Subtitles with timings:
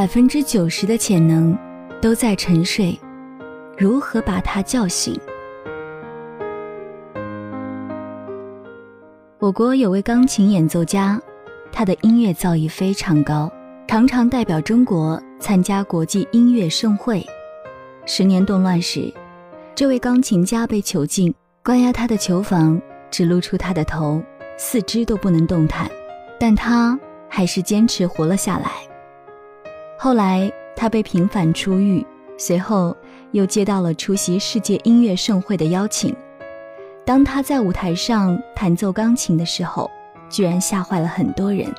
[0.00, 1.54] 百分之九十的潜能
[2.00, 2.98] 都在沉睡，
[3.76, 5.14] 如何把它叫醒？
[9.38, 11.20] 我国有位钢琴演奏家，
[11.70, 13.52] 他的音乐造诣非常高，
[13.86, 17.22] 常常代表中国参加国际音乐盛会。
[18.06, 19.12] 十年动乱时，
[19.74, 22.80] 这位钢琴家被囚禁，关押他的囚房
[23.10, 24.22] 只露出他的头，
[24.56, 25.90] 四肢都不能动弹，
[26.38, 26.98] 但他
[27.28, 28.89] 还是坚持活了下来。
[30.02, 32.02] 后来，他被平反出狱，
[32.38, 32.96] 随后
[33.32, 36.16] 又接到了出席世界音乐盛会的邀请。
[37.04, 39.90] 当他在舞台上弹奏钢琴的时候，
[40.30, 41.70] 居然吓坏了很多人，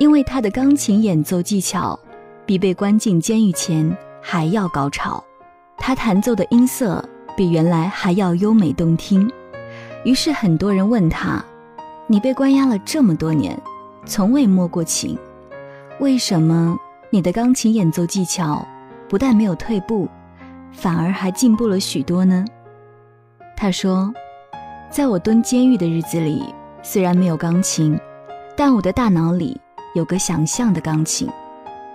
[0.00, 1.96] 因为他的钢琴演奏技巧
[2.44, 5.22] 比被关进监狱前还要高超，
[5.76, 9.30] 他弹奏的音色比原来还要优美动听。
[10.04, 11.40] 于是很多人问他
[12.08, 13.56] ：“你被关押了这么多年，
[14.04, 15.16] 从未摸过琴，
[16.00, 16.76] 为什么？”
[17.10, 18.66] 你的钢琴演奏技巧
[19.08, 20.06] 不但没有退步，
[20.72, 22.44] 反而还进步了许多呢。
[23.56, 24.12] 他说
[24.92, 26.44] ：“在我蹲监狱的日子里，
[26.82, 27.98] 虽然没有钢琴，
[28.54, 29.58] 但我的大脑里
[29.94, 31.26] 有个想象的钢琴。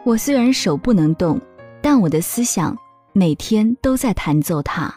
[0.04, 1.40] 我虽然手不能动，
[1.80, 2.76] 但我的思想
[3.14, 4.94] 每天都在弹奏它。”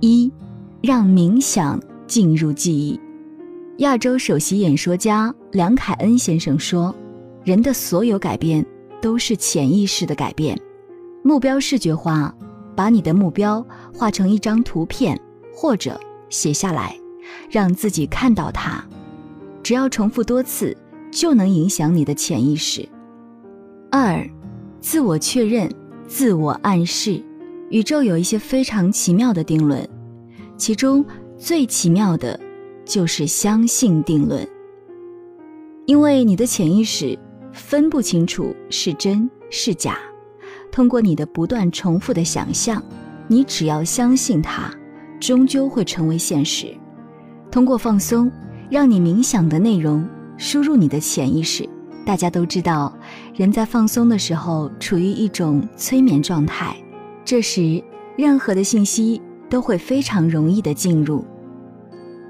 [0.00, 0.32] 一，
[0.82, 2.98] 让冥想进入记忆。
[3.78, 6.94] 亚洲首席演说家梁凯恩先生说
[7.44, 8.64] ：“人的所有改变
[9.02, 10.58] 都是潜意识的改变。
[11.22, 12.34] 目标视觉化，
[12.74, 15.20] 把你的目标画成一张图片，
[15.54, 16.96] 或者写下来，
[17.50, 18.82] 让自己看到它。
[19.62, 20.74] 只要重复多次，
[21.12, 22.88] 就能影响你的潜意识。”
[23.92, 24.26] 二，
[24.80, 25.70] 自我确认、
[26.08, 27.22] 自我暗示。
[27.68, 29.86] 宇宙有一些非常奇妙的定论，
[30.56, 31.04] 其中
[31.36, 32.40] 最奇妙的。
[32.86, 34.48] 就是相信定论，
[35.86, 37.18] 因为你的潜意识
[37.52, 39.98] 分不清楚是真是假，
[40.70, 42.82] 通过你的不断重复的想象，
[43.26, 44.72] 你只要相信它，
[45.20, 46.68] 终究会成为现实。
[47.50, 48.30] 通过放松，
[48.70, 50.08] 让你冥想的内容
[50.38, 51.68] 输入你的潜意识。
[52.04, 52.96] 大家都知道，
[53.34, 56.76] 人在放松的时候处于一种催眠状态，
[57.24, 57.82] 这时
[58.16, 61.24] 任何的信息都会非常容易的进入。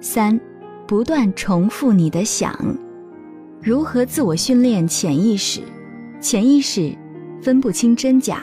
[0.00, 0.38] 三，
[0.86, 2.56] 不断重复你的想，
[3.60, 5.60] 如何自我训练潜意识？
[6.20, 6.97] 潜意识
[7.42, 8.41] 分不清真假，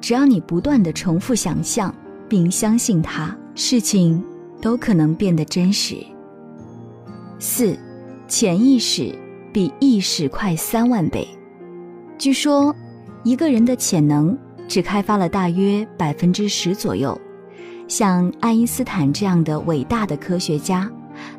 [0.00, 1.92] 只要你不断的重复想象
[2.28, 4.22] 并相信它，事情
[4.60, 5.96] 都可能变得真实。
[7.40, 7.76] 四，
[8.28, 9.12] 潜意识
[9.52, 11.26] 比意识快三万倍。
[12.16, 12.72] 据说，
[13.24, 14.38] 一个人的潜能
[14.68, 17.20] 只开发了大约百分之十左右。
[17.88, 20.88] 像爱因斯坦这样的伟大的科学家，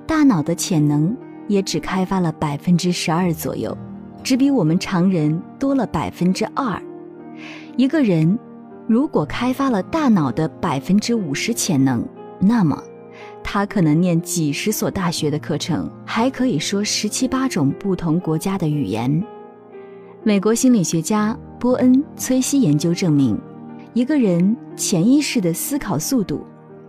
[0.06, 1.16] 大脑的潜能
[1.48, 3.76] 也只开发了百分之十二左右，
[4.24, 6.82] 只比我们常人多了百分之二。
[7.78, 8.38] 一个人
[8.88, 12.06] 如果开发了大脑的百分之五十潜能，
[12.40, 12.82] 那么
[13.44, 19.24] 他可能念几十所大学的课程，还可以说十七八种不同国家的语言。
[20.24, 23.40] 美国心理学家波恩·崔西研究证明。
[23.94, 26.44] 一个人潜意识的思考速度，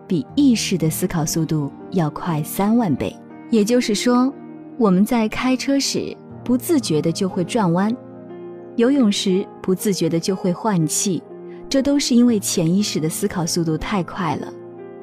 [0.07, 3.15] 比意识的思考速度要快三万倍。
[3.51, 4.33] 也就是说，
[4.79, 7.95] 我们在开车时不自觉的就会转弯，
[8.77, 11.23] 游泳时不自觉的就会换气，
[11.69, 14.53] 这都是因为潜意识的思考速度太快了。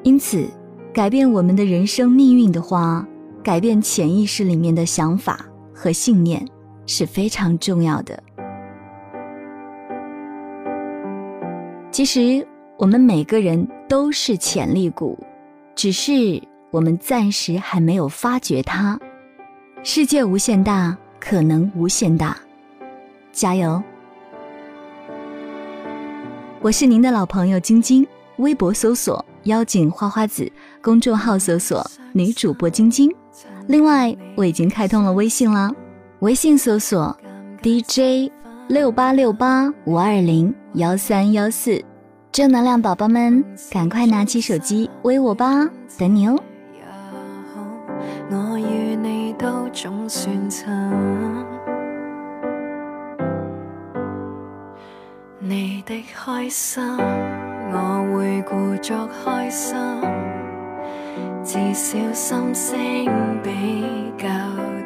[0.02, 0.46] 因此，
[0.92, 3.06] 改变我们的人生命运的话，
[3.42, 6.46] 改变潜意识里面的想法和信念
[6.86, 8.22] 是非常重要的。
[11.90, 12.46] 其实
[12.78, 15.18] 我们每个人都是潜力股，
[15.74, 18.98] 只是我们暂时还没有发掘它。
[19.82, 22.34] 世界无限大，可能无限大，
[23.32, 23.82] 加油！
[26.62, 30.50] 我是您的老朋友晶晶，微博搜索“妖精花花子”，
[30.80, 33.14] 公众号搜索“女主播晶晶”。
[33.68, 35.70] 另外，我已经开通了微信了，
[36.20, 37.14] 微信搜索
[37.62, 38.32] “DJ”。
[38.68, 41.84] 六八六八五二零幺三幺四，
[42.32, 45.68] 正能量宝宝们，赶快拿起手机微我吧，
[45.98, 46.42] 等你哦。
[48.30, 50.66] 我与你都总算亲，
[55.40, 56.82] 你的开心
[57.70, 59.76] 我会故作开心，
[61.44, 62.78] 至少心声
[63.42, 64.26] 比较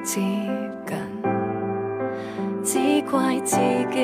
[0.03, 0.21] 接
[0.85, 0.99] 近。
[2.65, 3.55] 只怪自
[3.93, 4.01] 己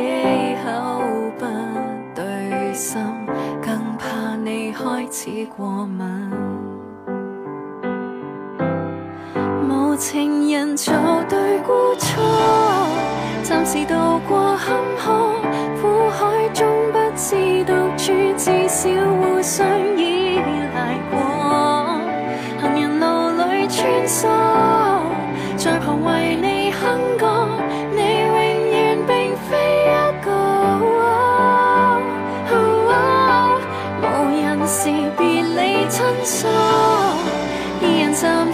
[4.72, 6.00] 开始过敏。
[9.68, 10.94] 无情人做
[11.28, 12.22] 对孤错，
[13.42, 13.94] 暂时渡
[14.26, 15.34] 过坎坷
[15.80, 18.88] 苦海中，不知独处，至少
[19.20, 19.68] 互相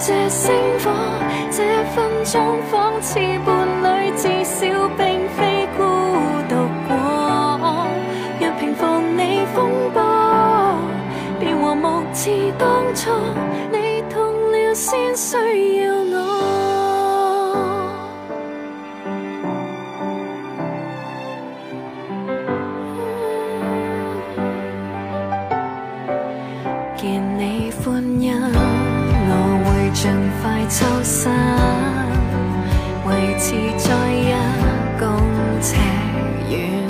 [0.01, 0.89] 这星火，
[1.51, 1.61] 这
[1.93, 4.65] 分钟仿似伴侣，至少
[4.97, 5.83] 并非孤
[6.47, 6.55] 独
[6.87, 6.89] 过。
[8.39, 8.85] 若平伏
[9.17, 9.21] 你
[9.53, 9.57] 风
[9.93, 10.01] 波，
[11.37, 13.11] 便和睦似当初，
[13.73, 15.43] 你痛了先需要
[30.69, 31.33] 秋山，
[33.03, 34.31] 维持在一
[34.99, 35.09] 公
[35.63, 35.75] 尺
[36.47, 36.88] 远。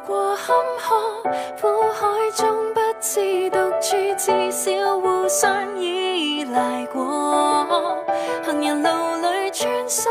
[0.00, 1.22] 过坎坷
[1.60, 7.66] 苦海中不知独处至少互相依赖过。
[8.44, 10.08] 行人路里穿梭